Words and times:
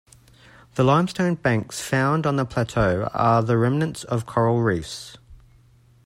The 0.73 0.83
limestone 0.83 1.35
banks 1.35 1.79
found 1.79 2.25
on 2.25 2.35
the 2.35 2.43
plateau 2.43 3.07
are 3.13 3.43
the 3.43 3.55
remnants 3.55 4.03
of 4.05 4.25
coral 4.25 4.59
reefs. 4.63 5.15